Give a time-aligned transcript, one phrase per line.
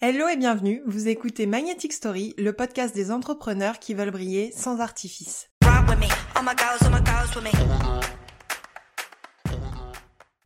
[0.00, 4.78] Hello et bienvenue, vous écoutez Magnetic Story, le podcast des entrepreneurs qui veulent briller sans
[4.78, 5.50] artifice.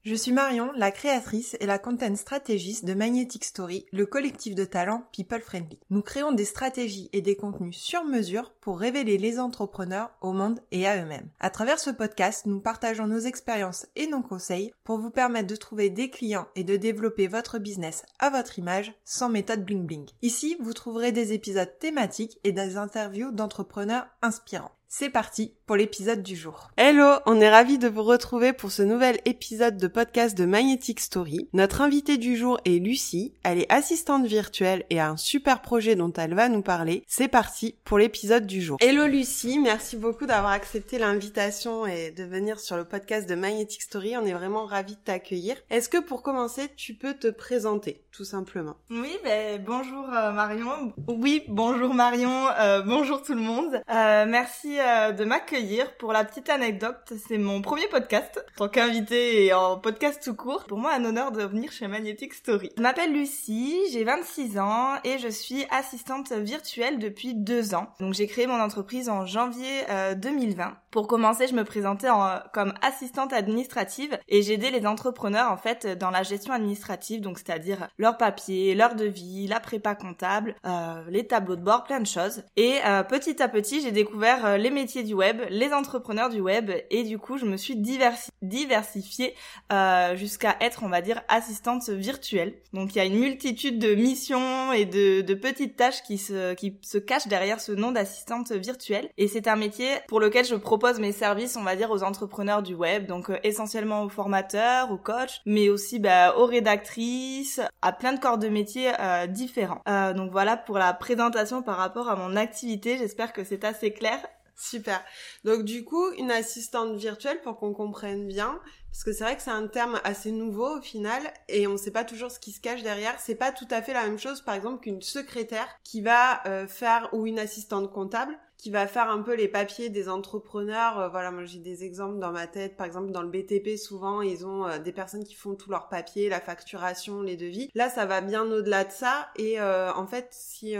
[0.04, 4.64] Je suis Marion, la créatrice et la content stratégiste de Magnetic Story, le collectif de
[4.64, 5.78] talents People Friendly.
[5.90, 10.59] Nous créons des stratégies et des contenus sur mesure pour révéler les entrepreneurs au monde
[10.73, 11.28] et à eux-mêmes.
[11.38, 15.54] À travers ce podcast, nous partageons nos expériences et nos conseils pour vous permettre de
[15.54, 20.09] trouver des clients et de développer votre business à votre image sans méthode bling bling.
[20.20, 24.73] Ici, vous trouverez des épisodes thématiques et des interviews d'entrepreneurs inspirants.
[24.95, 26.68] C'est parti pour l'épisode du jour.
[26.76, 31.00] Hello, on est ravis de vous retrouver pour ce nouvel épisode de podcast de Magnetic
[31.00, 31.48] Story.
[31.54, 35.96] Notre invitée du jour est Lucie, elle est assistante virtuelle et a un super projet
[35.96, 37.04] dont elle va nous parler.
[37.08, 38.76] C'est parti pour l'épisode du jour.
[38.82, 43.80] Hello Lucie, merci beaucoup d'avoir accepté l'invitation et de venir sur le podcast de Magnetic
[43.80, 44.14] Story.
[44.18, 45.56] On est vraiment ravis de t'accueillir.
[45.70, 48.76] Est-ce que pour commencer, tu peux te présenter tout simplement?
[48.90, 50.92] Oui, ben bonjour euh, Marion.
[51.09, 53.80] Oui, bonjour Marion, euh, bonjour tout le monde.
[53.88, 55.62] Euh, merci euh, de m'accueillir.
[55.99, 60.35] Pour la petite anecdote, c'est mon premier podcast en tant qu'invité et en podcast tout
[60.35, 60.65] court.
[60.65, 62.71] Pour moi, un honneur de venir chez Magnetic Story.
[62.77, 67.87] Je m'appelle Lucie, j'ai 26 ans et je suis assistante virtuelle depuis deux ans.
[68.00, 69.84] Donc j'ai créé mon entreprise en janvier
[70.16, 70.77] 2020.
[70.93, 75.56] Euh, Pour commencer, je me présentais en, comme assistante administrative et j'aidais les entrepreneurs en
[75.56, 81.03] fait dans la gestion administrative, donc c'est-à-dire leurs papiers, leur devis, la prépa comptable, euh,
[81.09, 82.43] les tableaux de bord, plein de choses.
[82.56, 86.41] Et euh, petit à petit, j'ai découvert euh, les métiers du web, les entrepreneurs du
[86.41, 89.34] web, et du coup, je me suis diversifiée
[89.72, 92.54] euh, jusqu'à être, on va dire, assistante virtuelle.
[92.72, 96.54] Donc, il y a une multitude de missions et de, de petites tâches qui se,
[96.54, 99.09] qui se cachent derrière ce nom d'assistante virtuelle.
[99.16, 102.62] Et c'est un métier pour lequel je propose mes services, on va dire, aux entrepreneurs
[102.62, 107.93] du web, donc euh, essentiellement aux formateurs, aux coachs, mais aussi bah, aux rédactrices, à
[107.93, 109.81] plein de corps de métiers euh, différents.
[109.88, 112.99] Euh, donc voilà pour la présentation par rapport à mon activité.
[112.99, 114.19] J'espère que c'est assez clair.
[114.56, 115.03] Super.
[115.44, 118.60] Donc du coup, une assistante virtuelle pour qu'on comprenne bien,
[118.91, 121.76] parce que c'est vrai que c'est un terme assez nouveau au final et on ne
[121.78, 123.19] sait pas toujours ce qui se cache derrière.
[123.19, 127.09] C'est pas tout à fait la même chose, par exemple, qu'une secrétaire qui va faire
[127.12, 130.96] ou une assistante comptable qui va faire un peu les papiers des entrepreneurs.
[131.00, 132.76] Euh, voilà, moi j'ai des exemples dans ma tête.
[132.76, 135.88] Par exemple, dans le BTP, souvent, ils ont euh, des personnes qui font tous leurs
[135.88, 137.70] papiers, la facturation, les devis.
[137.74, 139.30] Là, ça va bien au-delà de ça.
[139.34, 140.76] Et euh, en fait, si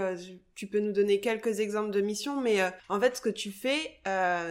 [0.55, 3.99] tu peux nous donner quelques exemples de missions, mais en fait, ce que tu fais,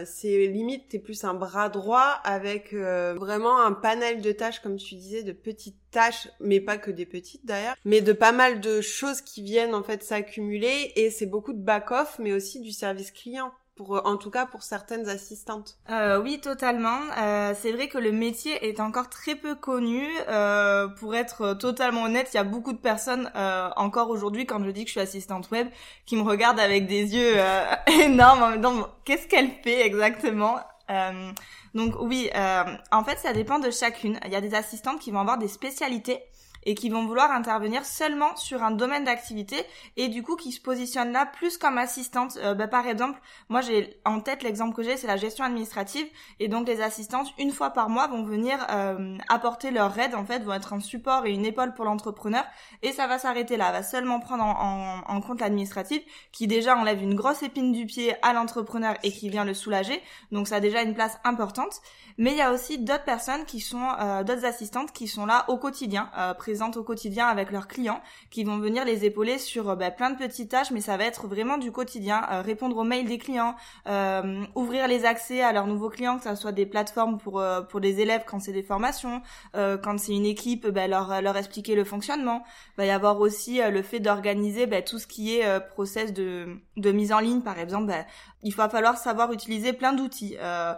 [0.04, 4.94] c'est limite, t'es plus un bras droit avec vraiment un panel de tâches, comme tu
[4.94, 8.80] disais, de petites tâches, mais pas que des petites d'ailleurs, mais de pas mal de
[8.80, 13.10] choses qui viennent en fait s'accumuler et c'est beaucoup de back-off, mais aussi du service
[13.10, 13.52] client.
[13.74, 15.78] Pour, en tout cas pour certaines assistantes.
[15.88, 16.98] Euh, oui, totalement.
[17.18, 20.06] Euh, c'est vrai que le métier est encore très peu connu.
[20.28, 24.62] Euh, pour être totalement honnête, il y a beaucoup de personnes euh, encore aujourd'hui, quand
[24.62, 25.68] je dis que je suis assistante web,
[26.04, 27.64] qui me regardent avec des yeux euh,
[28.04, 30.58] énormes en qu'est-ce qu'elle fait exactement?
[30.90, 31.32] Euh,
[31.74, 34.18] donc oui, euh, en fait, ça dépend de chacune.
[34.26, 36.20] Il y a des assistantes qui vont avoir des spécialités
[36.64, 39.64] et qui vont vouloir intervenir seulement sur un domaine d'activité
[39.96, 42.38] et du coup qui se positionnent là plus comme assistante.
[42.42, 46.06] Euh, bah, par exemple, moi j'ai en tête l'exemple que j'ai, c'est la gestion administrative
[46.40, 50.24] et donc les assistantes une fois par mois vont venir euh, apporter leur aide en
[50.24, 52.44] fait, vont être un support et une épaule pour l'entrepreneur
[52.82, 56.02] et ça va s'arrêter là, va seulement prendre en, en, en compte l'administratif
[56.32, 60.00] qui déjà enlève une grosse épine du pied à l'entrepreneur et qui vient le soulager,
[60.30, 61.80] donc ça a déjà une place importante.
[62.18, 65.44] Mais il y a aussi d'autres personnes qui sont euh, d'autres assistantes qui sont là
[65.48, 69.70] au quotidien, euh, présentes au quotidien avec leurs clients, qui vont venir les épauler sur
[69.70, 72.76] euh, bah, plein de petites tâches, mais ça va être vraiment du quotidien, euh, répondre
[72.76, 73.54] aux mails des clients,
[73.86, 77.80] euh, ouvrir les accès à leurs nouveaux clients, que ce soit des plateformes pour pour
[77.80, 79.22] des élèves quand c'est des formations,
[79.54, 82.44] quand c'est une équipe, bah, leur leur expliquer le fonctionnement.
[82.74, 86.56] Il va y avoir aussi le fait d'organiser bah, tout ce qui est process de
[86.76, 87.86] de mise en ligne, par exemple.
[87.86, 88.04] Bah,
[88.42, 90.36] il va falloir savoir utiliser plein d'outils.
[90.40, 90.74] Euh,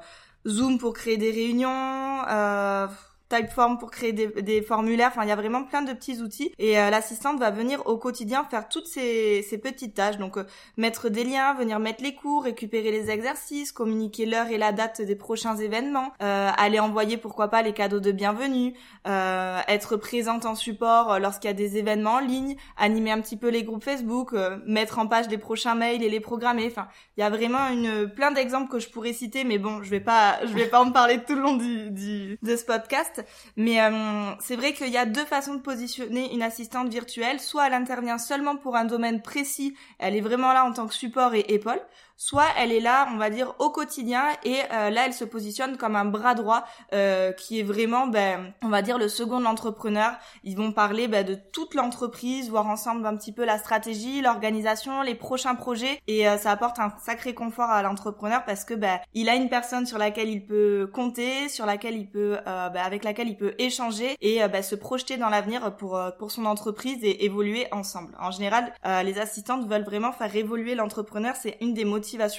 [0.47, 2.87] Zoom pour créer des réunions, euh,
[3.35, 5.09] Typeform pour créer des, des, formulaires.
[5.13, 6.53] Enfin, il y a vraiment plein de petits outils.
[6.59, 10.19] Et euh, l'assistante va venir au quotidien faire toutes ces, ces petites tâches.
[10.19, 10.45] Donc, euh,
[10.77, 15.01] mettre des liens, venir mettre les cours, récupérer les exercices, communiquer l'heure et la date
[15.03, 18.75] des prochains événements, euh, aller envoyer pourquoi pas les cadeaux de bienvenue,
[19.07, 23.37] euh, être présente en support lorsqu'il y a des événements en ligne, animer un petit
[23.37, 24.35] peu les groupes Facebook,
[24.67, 26.67] mettre en page les prochains mails et les programmer.
[26.67, 29.91] Enfin, il y a vraiment une plein d'exemples que je pourrais citer, mais bon, je
[29.91, 33.24] vais pas, je vais pas en parler tout le long du, du de ce podcast.
[33.57, 37.41] Mais euh, c'est vrai qu'il y a deux façons de positionner une assistante virtuelle.
[37.41, 40.95] Soit elle intervient seulement pour un domaine précis, elle est vraiment là en tant que
[40.95, 41.81] support et épaule.
[42.17, 45.77] Soit elle est là, on va dire, au quotidien et euh, là elle se positionne
[45.77, 50.13] comme un bras droit euh, qui est vraiment, ben, on va dire, le second entrepreneur.
[50.45, 55.03] Ils vont parler ben, de toute l'entreprise, voir ensemble un petit peu la stratégie, l'organisation,
[55.03, 58.99] les prochains projets et euh, ça apporte un sacré confort à l'entrepreneur parce que ben,
[59.15, 63.05] il a une personne sur laquelle il peut compter, sur laquelle il peut, ben, avec
[63.05, 67.25] laquelle il peut échanger et ben, se projeter dans l'avenir pour pour son entreprise et
[67.25, 68.15] évoluer ensemble.
[68.21, 68.73] En général,
[69.05, 71.35] les assistantes veulent vraiment faire évoluer l'entrepreneur.
[71.37, 71.85] C'est une des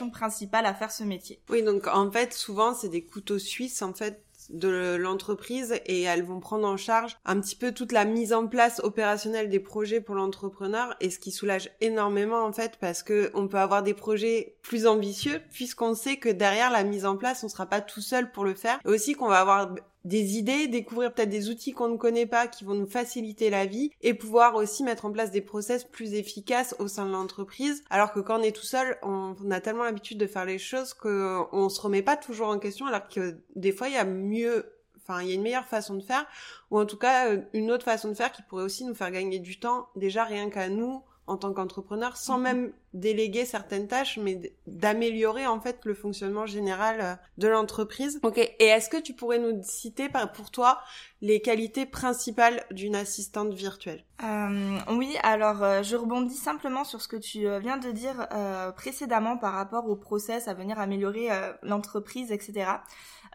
[0.10, 1.42] principale à faire ce métier.
[1.50, 6.24] Oui, donc en fait, souvent, c'est des couteaux suisses, en fait, de l'entreprise et elles
[6.24, 10.02] vont prendre en charge un petit peu toute la mise en place opérationnelle des projets
[10.02, 13.94] pour l'entrepreneur et ce qui soulage énormément en fait parce que on peut avoir des
[13.94, 18.02] projets plus ambitieux puisqu'on sait que derrière la mise en place on sera pas tout
[18.02, 19.74] seul pour le faire et aussi qu'on va avoir
[20.06, 23.66] des idées, découvrir peut-être des outils qu'on ne connaît pas qui vont nous faciliter la
[23.66, 27.84] vie et pouvoir aussi mettre en place des process plus efficaces au sein de l'entreprise.
[27.90, 30.94] Alors que quand on est tout seul, on, a tellement l'habitude de faire les choses
[30.94, 34.72] qu'on se remet pas toujours en question alors que des fois il y a mieux
[34.98, 36.26] enfin il y a une meilleure façon de faire
[36.72, 39.12] ou en tout cas euh, une autre façon de faire qui pourrait aussi nous faire
[39.12, 42.44] gagner du temps déjà rien qu'à nous en tant qu'entrepreneur sans mhm.
[42.44, 48.20] même déléguer certaines tâches mais d'améliorer en fait le fonctionnement général euh, de l'entreprise.
[48.24, 50.80] OK, et est-ce que tu pourrais nous citer pour toi
[51.22, 54.04] les qualités principales d'une assistante virtuelle?
[54.24, 58.28] Euh, Oui, alors euh, je rebondis simplement sur ce que tu euh, viens de dire
[58.76, 61.30] précédemment par rapport au process à venir améliorer
[61.64, 62.66] l'entreprise, etc.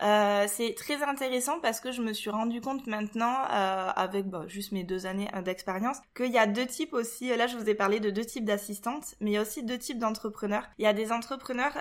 [0.02, 4.48] Euh, c'est très intéressant parce que je me suis rendu compte maintenant, euh, avec bon,
[4.48, 7.34] juste mes deux années euh, d'expérience, qu'il y a deux types aussi.
[7.36, 9.78] Là, je vous ai parlé de deux types d'assistantes, mais il y a aussi deux
[9.78, 10.64] types d'entrepreneurs.
[10.78, 11.72] Il y a des entrepreneurs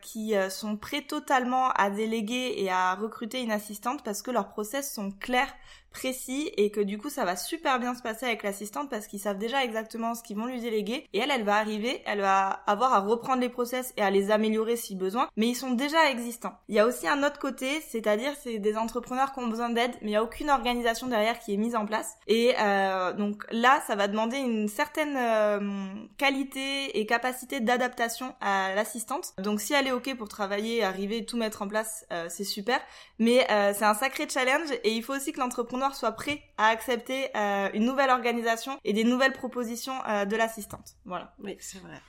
[0.00, 4.92] qui sont prêts totalement à déléguer et à recruter une assistante parce que leurs process
[4.92, 5.52] sont clairs
[5.90, 9.20] précis et que du coup ça va super bien se passer avec l'assistante parce qu'ils
[9.20, 12.48] savent déjà exactement ce qu'ils vont lui déléguer et elle elle va arriver, elle va
[12.66, 16.10] avoir à reprendre les process et à les améliorer si besoin, mais ils sont déjà
[16.10, 16.58] existants.
[16.68, 19.92] Il y a aussi un autre côté, c'est-à-dire c'est des entrepreneurs qui ont besoin d'aide,
[20.02, 23.44] mais il n'y a aucune organisation derrière qui est mise en place et euh, donc
[23.50, 25.60] là ça va demander une certaine euh,
[26.16, 29.32] qualité et capacité d'adaptation à l'assistante.
[29.38, 32.80] Donc si elle est ok pour travailler, arriver, tout mettre en place, euh, c'est super,
[33.18, 37.28] mais c'est un sacré challenge et il faut aussi que l'entrepreneur soit prêt à accepter
[37.36, 40.96] euh, une nouvelle organisation et des nouvelles propositions euh, de l'assistante.
[41.04, 41.34] Voilà.
[41.38, 42.00] Oui, c'est vrai.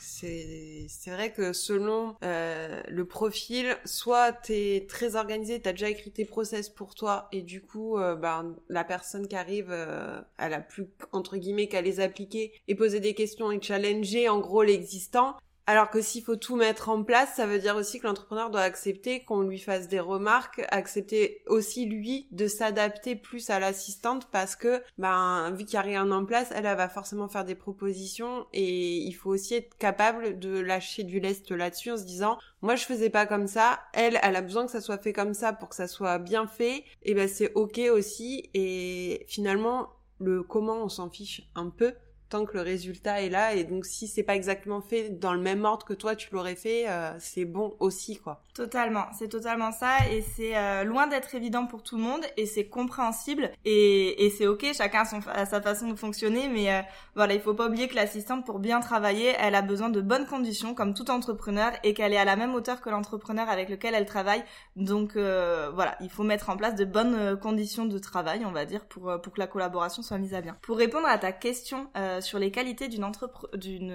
[0.00, 6.24] C'est vrai que selon euh, le profil, soit t'es très organisé, t'as déjà écrit tes
[6.24, 11.36] process pour toi et du coup, ben, la personne qui arrive, euh, elle plus entre
[11.36, 15.36] guillemets qu'à les appliquer et poser des questions et challenger en gros l'existant.
[15.68, 18.60] Alors que s'il faut tout mettre en place, ça veut dire aussi que l'entrepreneur doit
[18.60, 24.54] accepter qu'on lui fasse des remarques, accepter aussi lui de s'adapter plus à l'assistante parce
[24.54, 27.56] que, ben, vu qu'il n'y a rien en place, elle, elle va forcément faire des
[27.56, 32.38] propositions et il faut aussi être capable de lâcher du lest là-dessus en se disant,
[32.62, 35.34] moi je faisais pas comme ça, elle, elle a besoin que ça soit fait comme
[35.34, 38.50] ça pour que ça soit bien fait, et ben c'est ok aussi.
[38.54, 39.88] Et finalement,
[40.20, 41.92] le comment on s'en fiche un peu
[42.28, 43.54] tant que le résultat est là.
[43.54, 46.56] Et donc si c'est pas exactement fait dans le même ordre que toi tu l'aurais
[46.56, 51.34] fait euh, c'est bon aussi quoi totalement c'est totalement ça et c'est euh, loin d'être
[51.34, 55.20] évident pour tout le monde et c'est compréhensible et, et c'est ok chacun a, son,
[55.20, 56.80] sa façon de fonctionner mais euh,
[57.14, 60.26] voilà il faut pas oublier que l'assistante pour bien travailler elle a besoin de bonnes
[60.26, 63.94] conditions comme tout entrepreneur et qu'elle est à la même hauteur que l'entrepreneur avec lequel
[63.94, 64.42] elle travaille
[64.74, 68.84] donc voilà il faut mettre en place de bonnes conditions de travail on va dire
[68.86, 72.20] pour pour que la collaboration soit mise à bien pour répondre à ta question euh,
[72.20, 73.06] sur les qualités d'une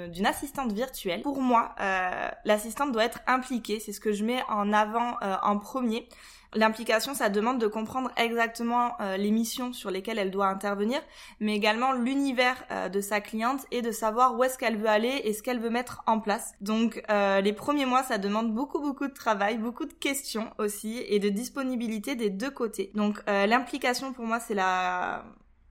[0.07, 1.21] d'une assistante virtuelle.
[1.21, 3.79] Pour moi, euh, l'assistante doit être impliquée.
[3.79, 6.07] C'est ce que je mets en avant euh, en premier.
[6.53, 10.99] L'implication, ça demande de comprendre exactement les missions sur lesquelles elle doit intervenir,
[11.39, 15.31] mais également l'univers de sa cliente et de savoir où est-ce qu'elle veut aller et
[15.31, 16.53] ce qu'elle veut mettre en place.
[16.59, 21.19] Donc les premiers mois, ça demande beaucoup beaucoup de travail, beaucoup de questions aussi et
[21.19, 22.91] de disponibilité des deux côtés.
[22.95, 25.23] Donc l'implication pour moi, c'est la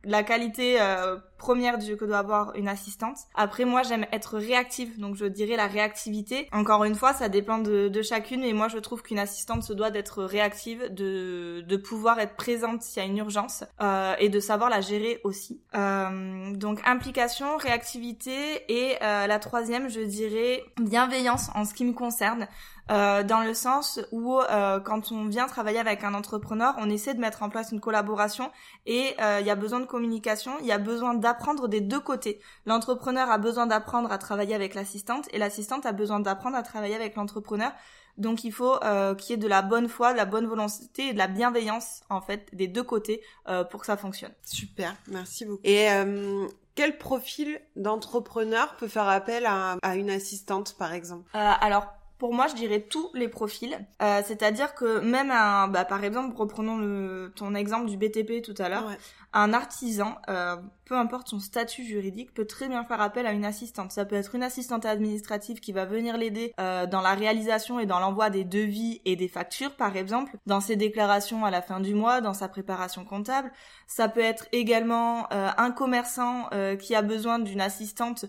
[0.05, 3.17] la qualité euh, première du que doit avoir une assistante.
[3.35, 6.49] Après, moi, j'aime être réactive, donc je dirais la réactivité.
[6.53, 9.73] Encore une fois, ça dépend de, de chacune, mais moi, je trouve qu'une assistante se
[9.73, 14.29] doit d'être réactive, de, de pouvoir être présente s'il y a une urgence euh, et
[14.29, 15.61] de savoir la gérer aussi.
[15.75, 21.93] Euh, donc, implication, réactivité et euh, la troisième, je dirais bienveillance en ce qui me
[21.93, 22.47] concerne.
[22.91, 27.15] Euh, dans le sens où euh, quand on vient travailler avec un entrepreneur, on essaie
[27.15, 28.51] de mettre en place une collaboration
[28.87, 32.01] et euh, il y a besoin de communication, il y a besoin d'apprendre des deux
[32.01, 32.41] côtés.
[32.67, 36.97] L'entrepreneur a besoin d'apprendre à travailler avec l'assistante et l'assistante a besoin d'apprendre à travailler
[36.97, 37.73] avec l'entrepreneur.
[38.21, 41.09] Donc il faut euh, qu'il y ait de la bonne foi, de la bonne volonté
[41.09, 44.33] et de la bienveillance en fait des deux côtés euh, pour que ça fonctionne.
[44.45, 45.63] Super, merci beaucoup.
[45.65, 51.29] Et euh, quel profil d'entrepreneur peut faire appel à, une assistante, par exemple?
[51.33, 51.87] Alors,
[52.21, 53.77] pour moi, je dirais tous les profils.
[54.03, 58.55] Euh, c'est-à-dire que même un, bah, par exemple, reprenons le, ton exemple du BTP tout
[58.59, 58.91] à l'heure,
[59.33, 60.57] un artisan, euh,
[60.91, 63.93] peu importe son statut juridique, peut très bien faire appel à une assistante.
[63.93, 67.87] Ça peut être une assistante administrative qui va venir l'aider euh, dans la réalisation et
[67.87, 71.79] dans l'envoi des devis et des factures, par exemple, dans ses déclarations à la fin
[71.79, 73.53] du mois, dans sa préparation comptable.
[73.87, 78.25] Ça peut être également euh, un commerçant euh, qui a besoin d'une assistante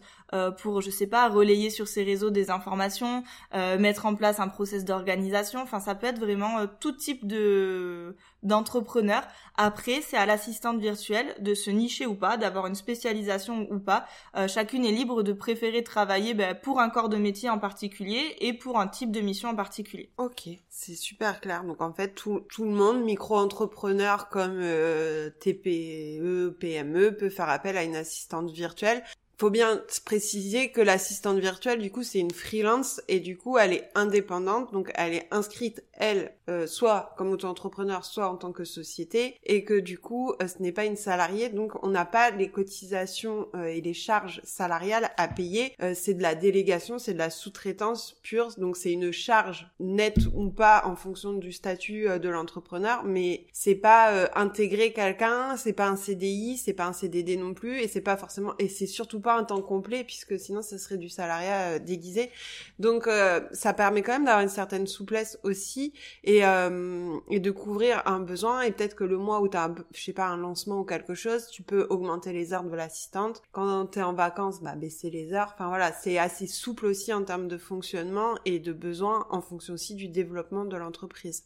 [0.59, 3.21] pour, je sais pas, relayer sur ses réseaux des informations,
[3.53, 5.59] mettre en place un process d'organisation.
[5.61, 9.23] Enfin, ça peut être vraiment tout type de d'entrepreneur.
[9.57, 14.05] Après, c'est à l'assistante virtuelle de se nicher ou pas, d'avoir une spécialisation ou pas.
[14.35, 18.35] Euh, chacune est libre de préférer travailler ben, pour un corps de métier en particulier
[18.39, 20.09] et pour un type de mission en particulier.
[20.17, 21.63] Ok, c'est super clair.
[21.63, 27.77] Donc en fait, tout, tout le monde, micro-entrepreneur comme euh, TPE, PME, peut faire appel
[27.77, 29.03] à une assistante virtuelle
[29.41, 33.73] faut bien préciser que l'assistante virtuelle, du coup, c'est une freelance et du coup, elle
[33.73, 38.65] est indépendante, donc elle est inscrite, elle, euh, soit comme auto-entrepreneur, soit en tant que
[38.65, 42.29] société, et que du coup, euh, ce n'est pas une salariée, donc on n'a pas
[42.29, 45.73] les cotisations euh, et les charges salariales à payer.
[45.95, 50.51] c'est de la délégation, c'est de la sous-traitance pure, donc c'est une charge nette ou
[50.51, 55.95] pas en fonction du statut de l'entrepreneur, mais c'est pas intégrer quelqu'un, c'est pas un
[55.95, 59.30] CDI, c'est pas un CDD non plus, et c'est pas forcément, et c'est surtout pas
[59.35, 62.31] un temps complet puisque sinon ce serait du salariat euh, déguisé.
[62.79, 67.51] Donc euh, ça permet quand même d'avoir une certaine souplesse aussi et, euh, et de
[67.51, 70.37] couvrir un besoin et peut-être que le mois où tu as je sais pas un
[70.37, 73.41] lancement ou quelque chose, tu peux augmenter les heures de l'assistante.
[73.51, 75.51] Quand tu es en vacances, bah baisser les heures.
[75.53, 79.73] Enfin voilà, c'est assez souple aussi en termes de fonctionnement et de besoins en fonction
[79.73, 81.45] aussi du développement de l'entreprise.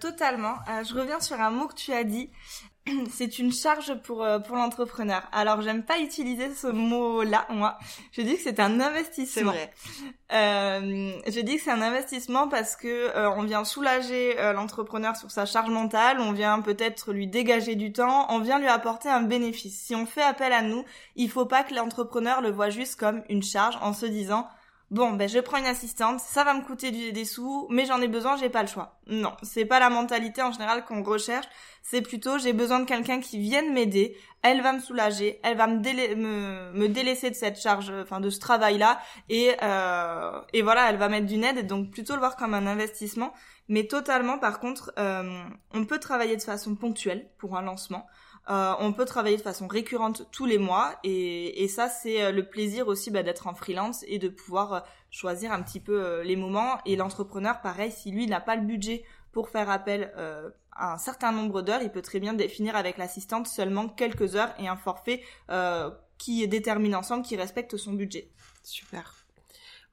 [0.00, 0.54] totalement.
[0.66, 2.30] je reviens sur un mot que tu as dit.
[3.10, 5.22] c'est une charge pour euh, pour l'entrepreneur.
[5.32, 7.78] Alors j'aime pas utiliser ce mot-là moi.
[8.12, 9.52] Je dis que c'est un investissement.
[9.52, 9.72] C'est vrai.
[10.32, 15.16] Euh, je dis que c'est un investissement parce que euh, on vient soulager euh, l'entrepreneur
[15.16, 19.08] sur sa charge mentale, on vient peut-être lui dégager du temps, on vient lui apporter
[19.08, 19.78] un bénéfice.
[19.78, 23.22] Si on fait appel à nous, il faut pas que l'entrepreneur le voit juste comme
[23.28, 24.48] une charge en se disant
[24.90, 28.08] bon ben je prends une assistante, ça va me coûter des sous, mais j'en ai
[28.08, 28.98] besoin, j'ai pas le choix.
[29.06, 31.46] Non, c'est pas la mentalité en général qu'on recherche,
[31.82, 35.66] c'est plutôt j'ai besoin de quelqu'un qui vienne m'aider, elle va me soulager, elle va
[35.66, 41.08] me, délaisser de cette charge, enfin de ce travail-là, et, euh, et voilà, elle va
[41.08, 43.32] mettre d'une aide, donc plutôt le voir comme un investissement,
[43.68, 45.42] mais totalement par contre, euh,
[45.74, 48.06] on peut travailler de façon ponctuelle pour un lancement.
[48.48, 52.30] Euh, on peut travailler de façon récurrente tous les mois et, et ça c'est euh,
[52.30, 56.20] le plaisir aussi bah, d'être en freelance et de pouvoir euh, choisir un petit peu
[56.22, 60.12] les moments et l'entrepreneur pareil si lui n'a pas le budget pour faire appel
[60.72, 64.54] à un certain nombre d'heures il peut très bien définir avec l'assistante seulement quelques heures
[64.58, 65.22] et un forfait
[66.18, 68.30] qui est déterminé ensemble qui respecte son budget.
[68.62, 69.25] Super.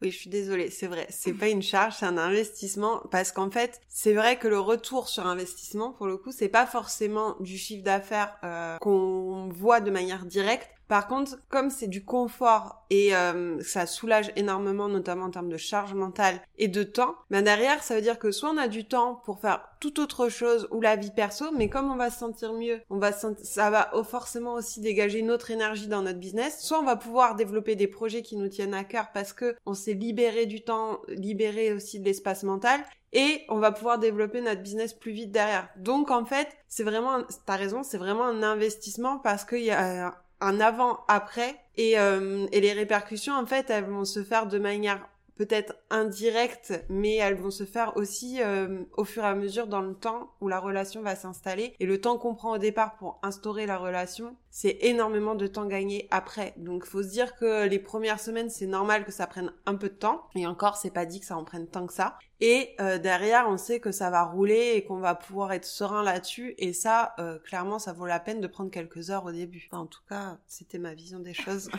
[0.03, 3.49] Oui, je suis désolée, c'est vrai, c'est pas une charge, c'est un investissement parce qu'en
[3.49, 7.57] fait, c'est vrai que le retour sur investissement, pour le coup, c'est pas forcément du
[7.57, 13.15] chiffre d'affaires euh, qu'on voit de manière directe, par contre, comme c'est du confort et
[13.15, 17.83] euh, ça soulage énormément, notamment en termes de charge mentale et de temps, ben derrière,
[17.83, 20.81] ça veut dire que soit on a du temps pour faire tout autre chose ou
[20.81, 24.53] la vie perso, mais comme on va se sentir mieux, on va ça va forcément
[24.53, 26.61] aussi dégager une autre énergie dans notre business.
[26.61, 29.73] Soit on va pouvoir développer des projets qui nous tiennent à cœur parce que on
[29.73, 32.81] s'est libéré du temps, libéré aussi de l'espace mental,
[33.13, 35.69] et on va pouvoir développer notre business plus vite derrière.
[35.77, 40.22] Donc en fait, c'est vraiment, t'as raison, c'est vraiment un investissement parce qu'il y a
[40.43, 45.07] un avant-après et, euh, et les répercussions en fait elles vont se faire de manière
[45.35, 49.81] peut-être indirecte, mais elles vont se faire aussi euh, au fur et à mesure dans
[49.81, 51.75] le temps où la relation va s'installer.
[51.79, 55.65] Et le temps qu'on prend au départ pour instaurer la relation, c'est énormément de temps
[55.65, 56.53] gagné après.
[56.57, 59.89] Donc faut se dire que les premières semaines, c'est normal que ça prenne un peu
[59.89, 60.23] de temps.
[60.35, 62.17] Et encore, c'est pas dit que ça en prenne tant que ça.
[62.39, 66.03] Et euh, derrière, on sait que ça va rouler et qu'on va pouvoir être serein
[66.03, 66.55] là-dessus.
[66.57, 69.69] Et ça, euh, clairement, ça vaut la peine de prendre quelques heures au début.
[69.71, 71.71] en tout cas, c'était ma vision des choses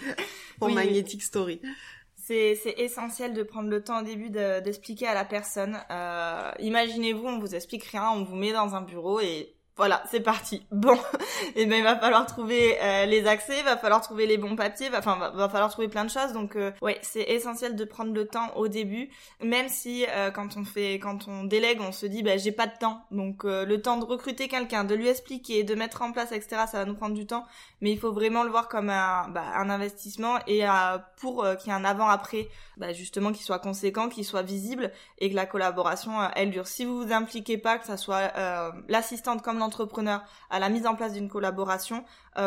[0.58, 1.60] pour Magnetic Story.
[2.24, 5.76] C'est, essentiel de prendre le temps au début d'expliquer à la personne.
[5.90, 10.20] Euh, imaginez-vous, on vous explique rien, on vous met dans un bureau et voilà, c'est
[10.20, 10.66] parti.
[10.70, 10.98] Bon,
[11.56, 14.54] et ben il va falloir trouver euh, les accès, il va falloir trouver les bons
[14.54, 16.34] papiers, va, enfin va, falloir trouver plein de choses.
[16.34, 19.08] Donc euh, ouais, c'est essentiel de prendre le temps au début,
[19.42, 22.66] même si euh, quand on fait, quand on délègue, on se dit bah j'ai pas
[22.66, 23.06] de temps.
[23.10, 26.64] Donc le temps de recruter quelqu'un, de lui expliquer, de mettre en place, etc.
[26.70, 27.46] Ça va nous prendre du temps,
[27.80, 30.64] mais il faut vraiment le voir comme un, bah, un investissement et
[31.16, 32.48] pour qu'il y ait un avant après,
[32.82, 36.66] bah, justement qu'il soit conséquent, qu'il soit visible et que la collaboration elle dure.
[36.66, 38.32] Si vous vous impliquez pas, que ça soit
[38.88, 42.04] l'assistante comme entrepreneur à la mise en place d'une collaboration,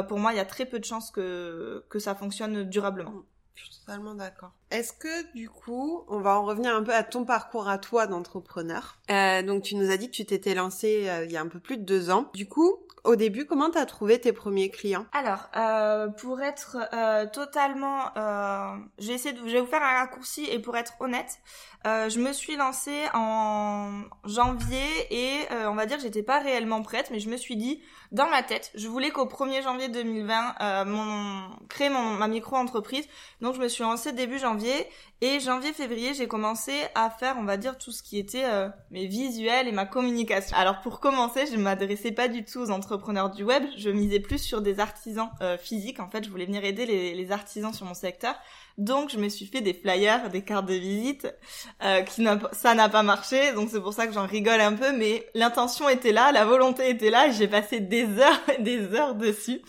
[0.08, 3.24] pour moi, il y a très peu de chances que, que ça fonctionne durablement.
[3.56, 4.52] Je suis totalement d'accord.
[4.76, 8.08] Est-ce que du coup, on va en revenir un peu à ton parcours à toi
[8.08, 8.98] d'entrepreneur?
[9.10, 11.48] Euh, donc tu nous as dit que tu t'étais lancé euh, il y a un
[11.48, 12.30] peu plus de deux ans.
[12.34, 15.06] Du coup, au début, comment t'as trouvé tes premiers clients?
[15.14, 19.84] Alors, euh, pour être euh, totalement, euh, je vais essayer de, je vais vous faire
[19.84, 21.40] un raccourci et pour être honnête,
[21.86, 26.40] euh, je me suis lancée en janvier et euh, on va dire que j'étais pas
[26.40, 29.88] réellement prête, mais je me suis dit dans ma tête, je voulais qu'au 1er janvier
[29.90, 33.06] 2020, euh, mon, créer mon, ma micro-entreprise.
[33.42, 34.65] Donc je me suis lancée début janvier
[35.22, 39.08] et janvier-février, j'ai commencé à faire, on va dire, tout ce qui était euh, mes
[39.08, 40.56] visuels et ma communication.
[40.58, 44.20] Alors pour commencer, je ne m'adressais pas du tout aux entrepreneurs du web, je misais
[44.20, 45.30] plus sur des artisans
[45.60, 46.00] physiques.
[46.00, 48.36] En fait, je voulais venir aider les, artisans sur mon secteur.
[48.78, 51.28] Donc je me suis fait des flyers, des cartes de visite,
[51.84, 54.92] euh, qui ça n'a pas marché, donc c'est pour ça que j'en rigole un peu,
[54.92, 59.16] mais l'intention était là, la volonté était là, j'ai passé des heures et des heures
[59.16, 59.62] dessus.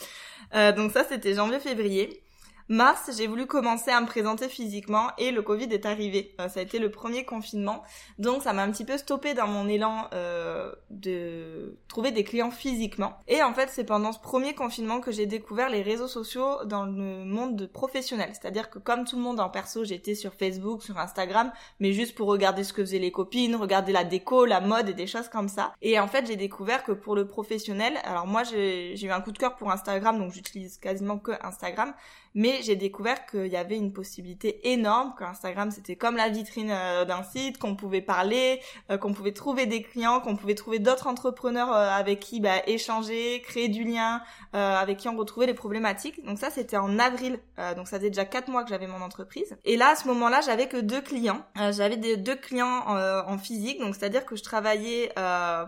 [0.54, 2.22] Euh, donc ça c'était janvier-février.
[2.68, 6.34] Mars, j'ai voulu commencer à me présenter physiquement et le Covid est arrivé.
[6.40, 7.84] Euh, ça a été le premier confinement,
[8.18, 12.50] donc ça m'a un petit peu stoppé dans mon élan euh, de trouver des clients
[12.50, 13.18] physiquement.
[13.28, 16.84] Et en fait, c'est pendant ce premier confinement que j'ai découvert les réseaux sociaux dans
[16.86, 18.30] le monde professionnel.
[18.32, 22.16] C'est-à-dire que comme tout le monde en perso, j'étais sur Facebook, sur Instagram, mais juste
[22.16, 25.28] pour regarder ce que faisaient les copines, regarder la déco, la mode et des choses
[25.28, 25.72] comme ça.
[25.82, 29.30] Et en fait, j'ai découvert que pour le professionnel, alors moi j'ai eu un coup
[29.30, 31.94] de cœur pour Instagram, donc j'utilise quasiment que Instagram,
[32.34, 36.70] mais j'ai découvert qu'il y avait une possibilité énorme, que Instagram c'était comme la vitrine
[36.70, 40.78] euh, d'un site, qu'on pouvait parler, euh, qu'on pouvait trouver des clients, qu'on pouvait trouver
[40.78, 44.20] d'autres entrepreneurs euh, avec qui bah, échanger, créer du lien,
[44.52, 46.24] avec qui on retrouvait les problématiques.
[46.24, 47.38] Donc ça c'était en avril,
[47.76, 49.56] donc ça faisait déjà quatre mois que j'avais mon entreprise.
[49.64, 52.86] Et là à ce moment-là j'avais que deux clients, j'avais deux clients
[53.26, 55.12] en physique, donc c'est-à-dire que je travaillais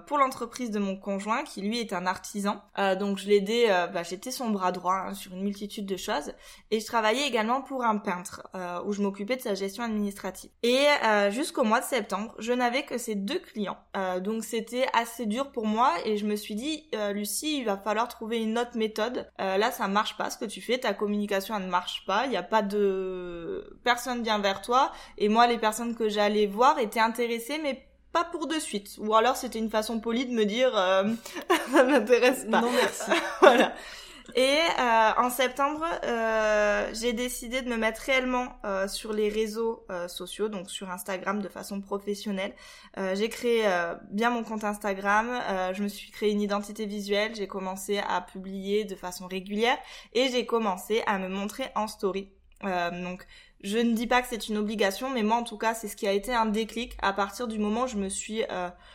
[0.07, 2.63] pour l'entreprise de mon conjoint qui lui est un artisan,
[2.99, 6.33] donc je l'aidais, bah, j'étais son bras droit hein, sur une multitude de choses.
[6.71, 10.51] Et je travaillais également pour un peintre, euh, où je m'occupais de sa gestion administrative.
[10.63, 13.79] Et euh, jusqu'au mois de septembre, je n'avais que ces deux clients.
[13.97, 17.77] Euh, donc c'était assez dur pour moi et je me suis dit, Lucie, il va
[17.77, 19.29] falloir trouver une autre méthode.
[19.39, 22.31] là, ça marche pas ce que tu fais, ta communication elle ne marche pas, il
[22.31, 23.79] n'y a pas de...
[23.85, 24.93] Personne vient vers toi.
[25.17, 28.97] Et moi, les personnes que j'allais voir étaient intéressées, mais pas pour de suite.
[28.99, 30.73] Ou alors c'était une façon polie de me dire
[31.73, 32.61] ça m'intéresse pas.
[32.61, 33.11] Non merci.
[33.41, 33.73] voilà.
[34.35, 39.87] Et euh, en septembre, euh, j'ai décidé de me mettre réellement euh, sur les réseaux
[39.91, 42.53] euh, sociaux, donc sur Instagram de façon professionnelle.
[42.99, 45.29] Euh, j'ai créé euh, bien mon compte Instagram,
[45.73, 49.79] je me suis créé une identité visuelle, j'ai commencé à publier de façon régulière
[50.13, 52.29] et j'ai commencé à me montrer en story.
[52.63, 53.27] donc
[53.61, 55.97] je ne dis pas que c'est une obligation, mais moi en tout cas c'est ce
[55.97, 58.43] qui a été un déclic à partir du moment où je me suis,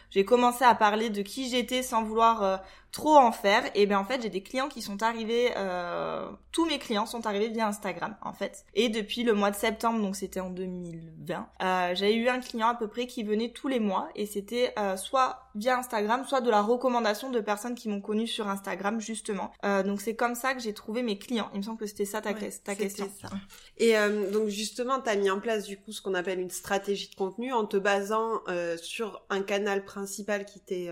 [0.09, 2.61] j'ai commencé à parler de qui j'étais sans vouloir
[2.93, 6.65] trop en faire, et bien en fait j'ai des clients qui sont arrivés, euh, tous
[6.65, 8.65] mes clients sont arrivés via Instagram en fait.
[8.75, 12.67] Et depuis le mois de septembre, donc c'était en 2020, euh, j'ai eu un client
[12.67, 16.41] à peu près qui venait tous les mois et c'était euh, soit via Instagram, soit
[16.41, 19.51] de la recommandation de personnes qui m'ont connu sur Instagram justement.
[19.65, 21.49] Euh, donc c'est comme ça que j'ai trouvé mes clients.
[21.53, 23.09] Il me semble que c'était ça ta, ta question.
[23.21, 23.29] Ça.
[23.77, 26.49] Et euh, donc justement, tu as mis en place du coup ce qu'on appelle une
[26.49, 30.89] stratégie de contenu en te basant euh, sur un canal principal qui était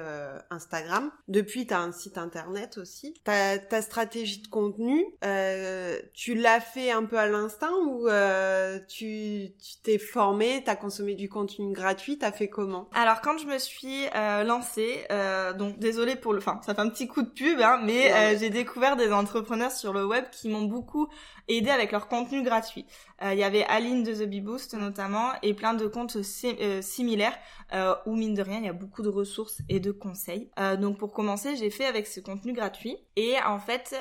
[0.49, 1.11] Instagram.
[1.27, 3.13] Depuis, tu as un site internet aussi.
[3.25, 8.79] Ta, ta stratégie de contenu, euh, tu l'as fait un peu à l'instinct ou euh,
[8.87, 9.49] tu
[9.83, 12.89] t'es formé, t'as consommé du contenu gratuit, t'as fait comment?
[12.93, 15.05] Alors quand je me suis euh, lancée,
[15.57, 18.49] donc désolée pour le, enfin ça fait un petit coup de pub, hein, mais j'ai
[18.49, 21.09] découvert des entrepreneurs sur le web qui m'ont beaucoup
[21.47, 22.85] aidé avec leur contenu gratuit.
[23.23, 27.37] Il y avait Aline de The Bee Boost notamment et plein de comptes similaires
[28.05, 30.49] où mine de rien il y a beaucoup de ressources et de conseils.
[30.79, 33.95] donc pour commencer j'ai fait avec ce contenu gratuit et en fait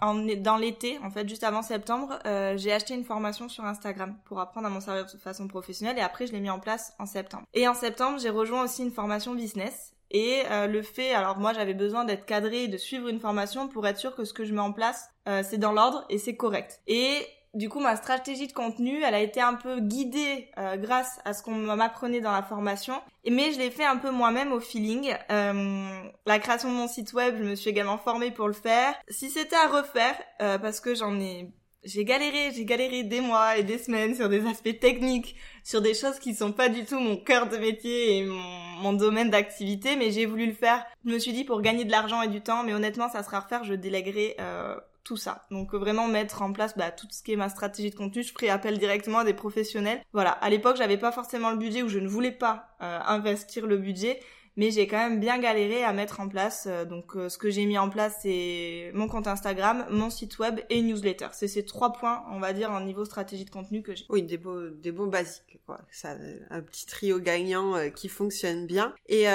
[0.00, 2.18] en, dans l'été, en fait, juste avant septembre,
[2.56, 6.02] j'ai acheté une formation sur Instagram pour apprendre à m'en servir de façon professionnelle et
[6.02, 7.44] après je l'ai mis en place en septembre.
[7.54, 11.74] Et en septembre, j'ai rejoint aussi une formation business et le fait, alors moi j'avais
[11.74, 14.54] besoin d'être cadré et de suivre une formation pour être sûr que ce que je
[14.54, 15.10] mets en place,
[15.42, 16.80] c'est dans l'ordre et c'est correct.
[16.86, 21.20] Et du coup, ma stratégie de contenu, elle a été un peu guidée euh, grâce
[21.24, 22.94] à ce qu'on m'apprenait dans la formation,
[23.28, 25.14] mais je l'ai fait un peu moi-même au feeling.
[25.30, 28.94] Euh, la création de mon site web, je me suis également formée pour le faire.
[29.08, 31.52] Si c'était à refaire, euh, parce que j'en ai
[31.84, 35.34] j'ai galéré, j'ai galéré des mois et des semaines sur des aspects techniques,
[35.64, 39.30] sur des choses qui sont pas du tout mon cœur de métier et mon, domaine
[39.30, 40.84] d'activité, mais j'ai voulu le faire.
[41.04, 43.38] Je me suis dit pour gagner de l'argent et du temps, mais honnêtement, ça sera
[43.38, 45.46] à refaire, je déléguerai euh, tout ça.
[45.50, 48.22] Donc euh, vraiment mettre en place bah, tout ce qui est ma stratégie de contenu,
[48.22, 50.00] je ferai appel directement à des professionnels.
[50.12, 53.66] Voilà, à l'époque j'avais pas forcément le budget ou je ne voulais pas euh, investir
[53.66, 54.20] le budget,
[54.56, 56.66] mais j'ai quand même bien galéré à mettre en place.
[56.68, 60.60] Euh, donc ce que j'ai mis en place, c'est mon compte Instagram, mon site web
[60.70, 61.28] et newsletter.
[61.32, 64.04] C'est ces trois points, on va dire, en niveau stratégie de contenu que j'ai.
[64.08, 65.58] Oui, des beaux, des bons basiques,
[65.90, 66.16] Ça,
[66.50, 68.94] un petit trio gagnant qui fonctionne bien.
[69.08, 69.26] Et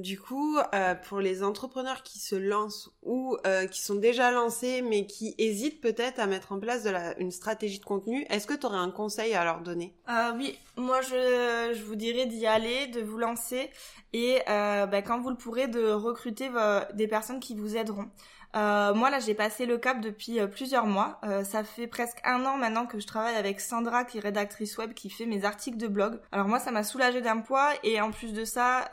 [0.00, 0.58] du coup,
[1.08, 3.36] pour les entrepreneurs qui se lancent ou
[3.70, 6.86] qui sont déjà lancés, mais qui hésitent peut-être à mettre en place
[7.18, 9.94] une stratégie de contenu, est-ce que tu aurais un conseil à leur donner?
[10.08, 13.70] Euh, Oui, moi je, je vous dirais d'y aller, de vous lancer
[14.12, 16.50] et euh, bah, quand vous le pourrez, de recruter
[16.94, 18.08] des personnes qui vous aideront.
[18.54, 21.18] Euh, moi là j'ai passé le cap depuis euh, plusieurs mois.
[21.24, 24.78] Euh, ça fait presque un an maintenant que je travaille avec Sandra qui est rédactrice
[24.78, 26.20] web qui fait mes articles de blog.
[26.32, 28.88] Alors moi ça m'a soulagé d'un poids et en plus de ça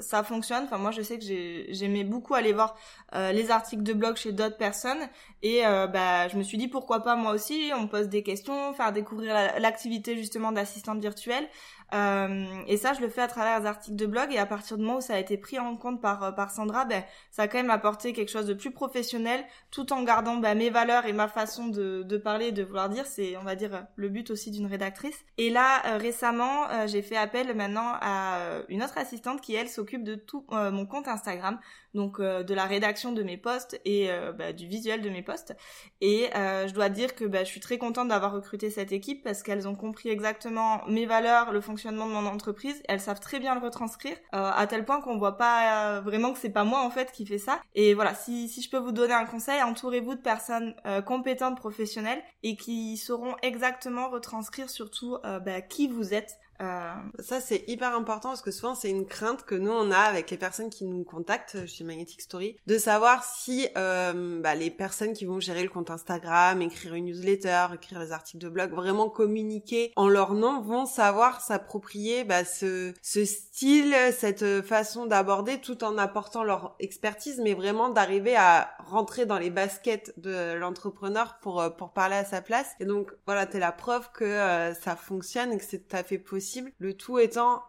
[0.00, 0.64] ça fonctionne.
[0.64, 2.76] Enfin moi je sais que j'aimais beaucoup aller voir
[3.14, 4.98] les articles de blog chez d'autres personnes
[5.42, 7.70] et bah je me suis dit pourquoi pas moi aussi?
[7.74, 11.48] On pose des questions, faire découvrir l'activité justement d'assistante virtuelle.
[11.94, 14.32] Euh, et ça, je le fais à travers les articles de blog.
[14.32, 16.50] Et à partir du moment où ça a été pris en compte par, euh, par
[16.50, 20.36] Sandra, ben, ça a quand même apporté quelque chose de plus professionnel, tout en gardant
[20.36, 23.06] ben, mes valeurs et ma façon de, parler, de vouloir dire.
[23.06, 25.24] C'est, on va dire, le but aussi d'une rédactrice.
[25.38, 30.04] Et là, euh, récemment, j'ai fait appel maintenant à une autre assistante qui, elle, s'occupe
[30.04, 31.58] de tout mon compte Instagram
[31.94, 35.22] donc euh, de la rédaction de mes posts et euh, bah, du visuel de mes
[35.22, 35.56] posts.
[36.00, 39.24] Et euh, je dois dire que bah, je suis très contente d'avoir recruté cette équipe
[39.24, 42.82] parce qu'elles ont compris exactement mes valeurs, le fonctionnement de mon entreprise.
[42.88, 46.50] Elles savent très bien le retranscrire à tel point qu'on voit pas vraiment que c'est
[46.50, 47.60] pas moi en fait qui fait ça.
[47.74, 50.74] Et voilà, si, si je peux vous donner un conseil, entourez-vous de personnes
[51.06, 57.62] compétentes, professionnelles et qui sauront exactement retranscrire surtout bah, qui vous êtes euh, ça c'est
[57.68, 60.70] hyper important parce que souvent c'est une crainte que nous on a avec les personnes
[60.70, 65.38] qui nous contactent chez Magnetic Story de savoir si euh, bah, les personnes qui vont
[65.38, 70.08] gérer le compte Instagram, écrire une newsletter, écrire les articles de blog, vraiment communiquer en
[70.08, 76.42] leur nom vont savoir s'approprier bah, ce, ce style, cette façon d'aborder tout en apportant
[76.42, 81.92] leur expertise mais vraiment d'arriver à rentrer dans les baskets de l'entrepreneur pour, euh, pour
[81.92, 82.74] parler à sa place.
[82.80, 86.02] Et donc voilà, t'es la preuve que euh, ça fonctionne et que c'est tout à
[86.02, 86.47] fait possible
[86.78, 87.62] le tout étant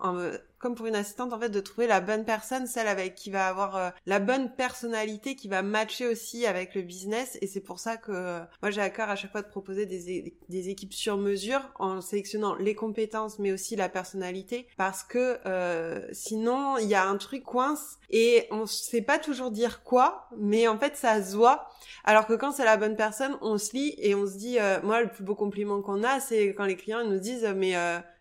[0.60, 3.48] comme pour une assistante en fait de trouver la bonne personne, celle avec qui va
[3.48, 7.38] avoir euh, la bonne personnalité qui va matcher aussi avec le business.
[7.42, 9.86] Et c'est pour ça que euh, moi j'ai à cœur à chaque fois de proposer
[9.86, 14.68] des, des équipes sur mesure en sélectionnant les compétences mais aussi la personnalité.
[14.78, 19.52] Parce que euh, sinon il y a un truc coince et on sait pas toujours
[19.52, 21.70] dire quoi mais en fait ça se voit.
[22.04, 25.02] Alors que quand c'est la bonne personne on se lit et on se dit moi
[25.02, 27.76] le plus beau compliment qu'on a c'est quand les clients nous disent mais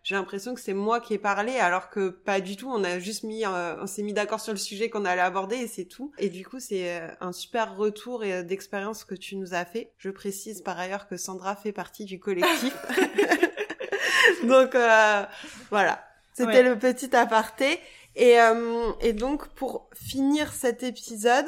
[0.09, 2.67] j'ai l'impression que c'est moi qui ai parlé alors que pas du tout.
[2.67, 5.57] On a juste mis, euh, on s'est mis d'accord sur le sujet qu'on allait aborder
[5.57, 6.11] et c'est tout.
[6.17, 9.65] Et du coup, c'est euh, un super retour et euh, d'expérience que tu nous as
[9.65, 9.91] fait.
[9.99, 12.75] Je précise par ailleurs que Sandra fait partie du collectif.
[14.45, 14.75] donc
[15.69, 17.79] voilà, c'était le petit aparté.
[18.15, 18.37] Et,
[19.01, 21.45] et, donc pour finir cet épisode,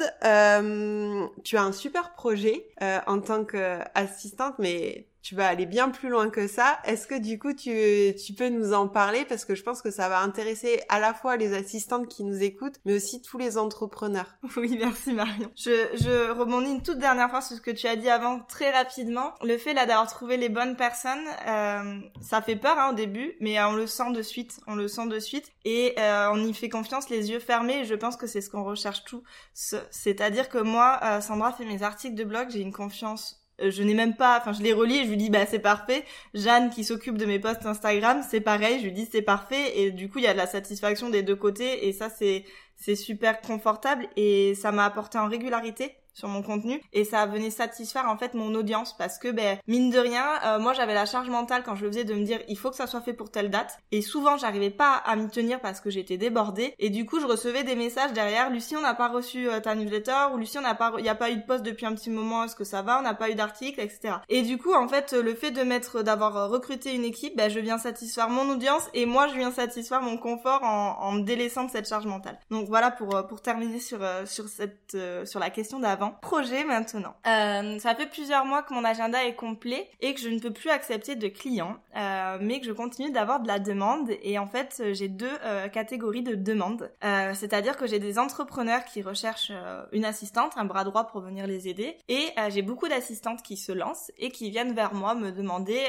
[1.42, 6.30] tu as un super projet en tant qu'assistante, mais tu vas aller bien plus loin
[6.30, 6.78] que ça.
[6.84, 9.24] Est-ce que du coup tu, tu peux nous en parler?
[9.24, 12.42] Parce que je pense que ça va intéresser à la fois les assistantes qui nous
[12.42, 14.36] écoutent, mais aussi tous les entrepreneurs.
[14.56, 15.50] Oui, merci Marion.
[15.56, 18.70] Je, je rebondis une toute dernière fois sur ce que tu as dit avant très
[18.70, 19.32] rapidement.
[19.42, 23.34] Le fait là d'avoir trouvé les bonnes personnes, euh, ça fait peur hein, au début,
[23.40, 26.52] mais on le sent de suite, on le sent de suite et euh, on y
[26.54, 27.80] fait confiance les yeux fermés.
[27.80, 29.22] Et je pense que c'est ce qu'on recherche tout.
[29.54, 33.82] C'est-à-dire que moi, euh, Sandra fait mes articles de blog, j'ai une confiance euh, je
[33.82, 36.04] n'ai même pas, enfin je les relis et je lui dis bah c'est parfait.
[36.34, 39.78] Jeanne qui s'occupe de mes posts Instagram, c'est pareil, je lui dis c'est parfait.
[39.80, 41.88] Et du coup il y a de la satisfaction des deux côtés.
[41.88, 42.44] Et ça c'est
[42.76, 44.08] c'est super confortable.
[44.16, 46.82] Et ça m'a apporté en régularité sur mon contenu.
[46.92, 50.58] Et ça venait satisfaire en fait mon audience parce que ben mine de rien euh,
[50.58, 52.76] moi j'avais la charge mentale quand je le faisais de me dire il faut que
[52.76, 53.78] ça soit fait pour telle date.
[53.90, 56.74] Et souvent j'arrivais pas à m'y tenir parce que j'étais débordée.
[56.78, 59.74] Et du coup je recevais des messages derrière Lucie on n'a pas reçu euh, ta
[59.74, 61.94] newsletter ou Lucie on n'a pas il y a pas eu de post depuis un
[61.94, 62.98] petit moment est-ce que ça va?
[62.98, 66.02] On n'a pas eu d'article etc et du coup en fait le fait de mettre
[66.02, 70.02] d'avoir recruté une équipe ben je viens satisfaire mon audience et moi je viens satisfaire
[70.02, 72.38] mon confort en, en me délaissant de cette charge mentale.
[72.50, 77.14] Donc voilà pour euh, pour terminer sur sur cette sur la question d'avant Projet maintenant.
[77.26, 80.52] Euh, ça fait plusieurs mois que mon agenda est complet et que je ne peux
[80.52, 84.10] plus accepter de clients, euh, mais que je continue d'avoir de la demande.
[84.22, 86.90] Et en fait, j'ai deux euh, catégories de demandes.
[87.04, 91.20] Euh, c'est-à-dire que j'ai des entrepreneurs qui recherchent euh, une assistante, un bras droit pour
[91.20, 91.96] venir les aider.
[92.08, 95.80] Et j'ai beaucoup d'assistantes qui se lancent et qui viennent vers moi me demander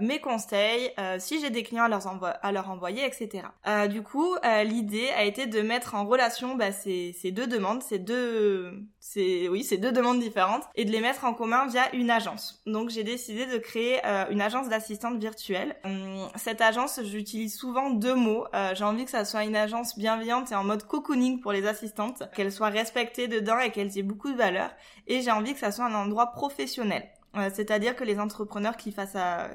[0.00, 3.44] mes conseils, si j'ai des clients à leur, envoyer, etc.
[3.88, 8.82] du coup, l'idée a été de mettre en relation bah, ces deux demandes, ces deux
[9.10, 12.60] c'est oui, c'est deux demandes différentes et de les mettre en commun via une agence.
[12.66, 15.76] Donc j'ai décidé de créer euh, une agence d'assistante virtuelle.
[15.84, 18.44] Hum, cette agence, j'utilise souvent deux mots.
[18.54, 21.66] Euh, j'ai envie que ça soit une agence bienveillante et en mode cocooning pour les
[21.66, 24.70] assistantes, qu'elles soient respectées dedans et qu'elles aient beaucoup de valeur.
[25.06, 27.08] Et j'ai envie que ça soit un endroit professionnel.
[27.38, 28.94] Euh, c'est-à-dire que les entrepreneurs qui,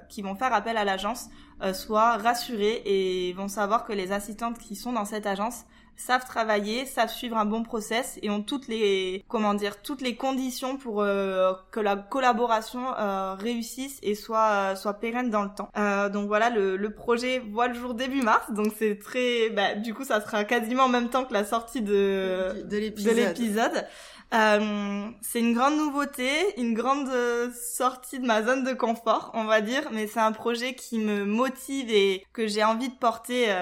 [0.09, 1.29] qui vont faire appel à l'agence
[1.73, 5.63] soient rassurés et vont savoir que les assistantes qui sont dans cette agence
[5.95, 10.15] savent travailler, savent suivre un bon process et ont toutes les comment dire toutes les
[10.15, 15.49] conditions pour euh, que la collaboration euh, réussisse et soit euh, soit pérenne dans le
[15.49, 15.69] temps.
[16.09, 19.93] donc voilà, le, le, projet voit le jour début mars, donc c'est très bah, du
[19.93, 23.85] coup ça sera quasiment en même temps que la sortie de de l'épisode.
[25.21, 27.09] c'est une grande nouveauté, une grande
[27.53, 31.25] sortie de ma zone de confort, on va dire, mais c'est un projet qui me
[31.25, 33.53] motive et que j'ai envie de porter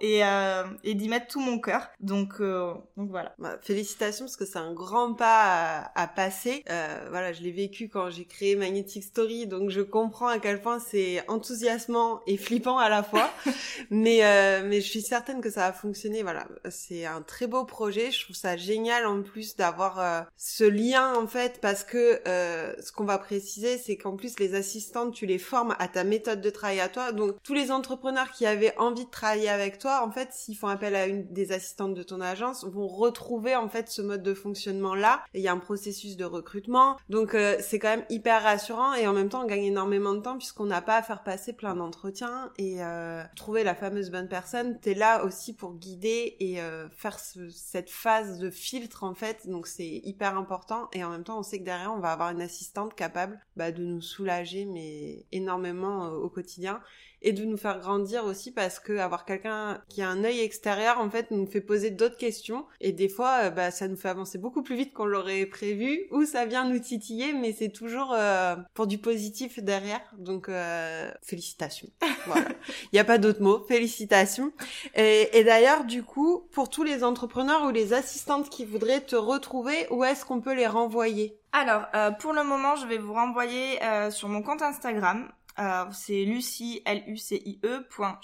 [0.00, 1.88] et, euh, et d'y mettre tout mon cœur.
[2.00, 3.34] Donc, euh, donc voilà.
[3.38, 6.64] Bah, félicitations parce que c'est un grand pas à, passer.
[6.70, 10.60] Euh, voilà, je l'ai vécu quand j'ai créé Magnetic Story, donc je comprends à quel
[10.60, 13.30] point c'est enthousiasmant et flippant à la fois.
[13.90, 14.20] mais
[14.64, 16.22] mais je suis certaine que ça va fonctionner.
[16.22, 18.10] Voilà, c'est un très beau projet.
[18.10, 23.04] Je trouve ça génial en plus d'avoir ce lien en fait parce que ce qu'on
[23.04, 26.80] va préciser, c'est qu'en plus les assistantes, tu les formes à ta méthode de travail
[26.80, 27.12] à toi.
[27.12, 30.68] Donc tous les entrepreneurs qui avaient envie de travailler avec toi, en fait, s'ils font
[30.68, 34.34] appel à une des assistantes de ton agence, vont retrouver en fait ce mode de
[34.34, 35.22] fonctionnement là.
[35.34, 39.06] Il y a un processus de recrutement, donc euh, c'est quand même hyper rassurant et
[39.06, 41.74] en même temps on gagne énormément de temps puisqu'on n'a pas à faire passer plein
[41.74, 44.78] d'entretiens et euh, trouver la fameuse bonne personne.
[44.80, 49.66] T'es là aussi pour guider et euh, faire cette phase de filtre en fait, donc
[49.66, 52.42] c'est hyper important et en même temps on sait que derrière on va avoir une
[52.42, 56.80] assistante capable bah, de nous soulager mais énormément au quotidien
[57.22, 61.00] et de nous faire grandir aussi parce que avoir quelqu'un qui a un œil extérieur
[61.00, 62.66] en fait nous fait poser d'autres questions.
[62.80, 66.06] Et des fois euh, bah ça nous fait avancer beaucoup plus vite qu'on l'aurait prévu
[66.10, 70.00] ou ça vient nous titiller mais c'est toujours euh, pour du positif derrière.
[70.18, 71.88] Donc euh, félicitations.
[72.26, 72.48] Voilà.
[72.84, 73.64] Il n'y a pas d'autre mot.
[73.66, 74.52] Félicitations.
[74.94, 79.16] Et, et d'ailleurs du coup pour tous les entrepreneurs ou les assistantes qui voudraient te
[79.16, 81.36] retrouver où est-ce qu'on peut les renvoyer?
[81.52, 81.86] Alors,
[82.20, 83.80] pour le moment, je vais vous renvoyer
[84.10, 85.28] sur mon compte Instagram.
[85.58, 88.18] Euh, c'est Lucie, L-U-C-I-E, point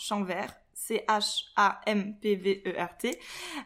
[0.86, 1.18] C-H-A-M-P-V-E-R-T.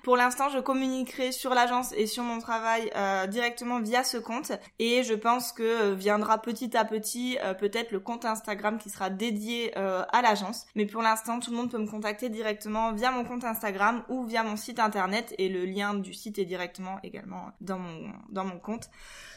[0.02, 4.52] Pour l'instant, je communiquerai sur l'agence et sur mon travail euh, directement via ce compte
[4.78, 8.88] et je pense que euh, viendra petit à petit euh, peut-être le compte Instagram qui
[8.88, 10.66] sera dédié à l'agence.
[10.74, 14.24] Mais pour l'instant, tout le monde peut me contacter directement via mon compte Instagram ou
[14.24, 18.44] via mon site internet et le lien du site est directement également dans mon, dans
[18.44, 18.88] mon compte.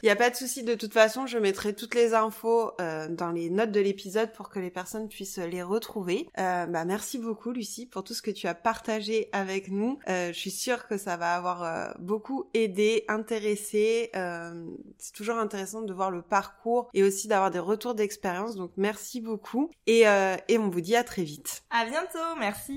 [0.02, 3.32] Il n'y a pas de souci, de toute façon, je mettrai toutes les infos dans
[3.32, 6.30] les notes de l'épisode pour que les personnes puissent les retrouver.
[6.36, 10.00] bah, merci beaucoup, Lucie pour tout ce que tu as partagé avec nous.
[10.08, 14.10] Euh, je suis sûre que ça va avoir euh, beaucoup aidé, intéressé.
[14.16, 14.66] Euh,
[14.98, 18.56] c'est toujours intéressant de voir le parcours et aussi d'avoir des retours d'expérience.
[18.56, 20.04] Donc merci beaucoup et,
[20.48, 21.64] et on vous dit à très vite.
[21.70, 22.72] À bientôt, merci.